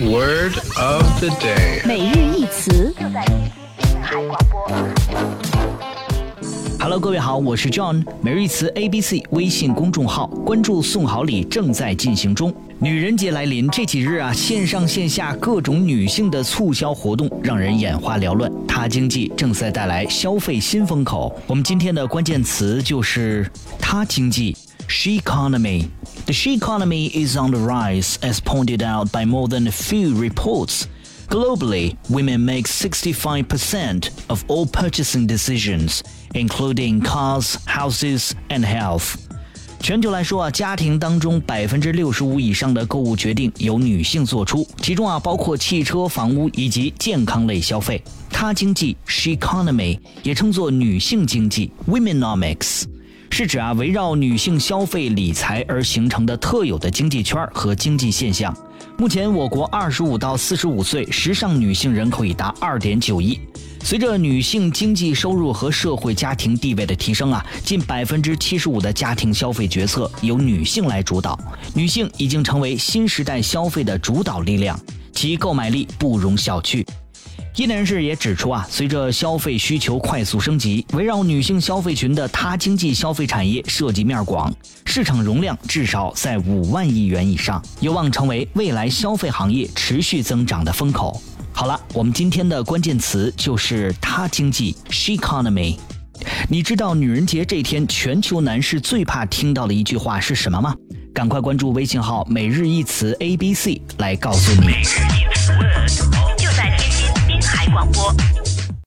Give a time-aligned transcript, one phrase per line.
[0.00, 1.84] Word of the day.
[1.84, 2.94] 每日一词。
[6.78, 8.06] Hello，各位好，我是 John。
[8.22, 12.54] 每日一词 A B C 微信公众号关注送好礼正在进行中。
[12.78, 18.48] 女人节来临，这几日啊，线上线下各种女性的促销活动让人眼花缭乱。
[18.68, 21.36] 她经济正在带来消费新风口。
[21.48, 24.56] 我们今天的关键词就是她经济
[24.87, 29.71] （she economy）。The she economy is on the rise, as pointed out by more than a
[29.71, 30.85] few reports.
[31.27, 36.01] Globally, women make 65% of all purchasing decisions,
[36.33, 39.15] including cars, houses, and health.
[39.81, 48.01] 全球来说啊，家庭当中百分之六十五以上的购物决定由女性做出，其中啊包括汽车、房屋以及健康类消费。
[48.29, 52.83] 她经济 （she economy） 也称作女性经济 （womenomics）。
[53.30, 58.54] 是指啊，围绕女性消费理财而形成的特有的经济圈和经济现象。
[58.96, 63.38] 目前，我国二十五到四十五岁时尚女性人口已达二点九亿。
[63.84, 71.38] 随着女性经济收入和社会家庭地位的提升啊，近百分之七十五的家庭消费决策由女性来主导。
[71.74, 74.78] 女性已经成为新时代消费的主导力量，
[75.12, 76.84] 其购买力不容小觑。
[77.58, 84.54] 业内人士也指出啊，随着消费需求快速升级，围绕女性消费群的他经济消费产业涉及面广，
[84.86, 91.20] 市场容量至少在五万亿元以上，有望成为未来消费行业持续增长的风口。
[91.52, 95.78] 好了，我们今天的关键词就是他经济 （she economy）。
[96.48, 100.72] 你知道女人节这天全球男士最怕听到的一句话是什么吗？
[101.12, 104.60] 赶快关注微信号“每日一词 A B C” 来告诉你。
[104.60, 105.97] 就在天津滨海广播。